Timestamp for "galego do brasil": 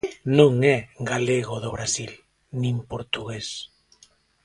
1.11-2.11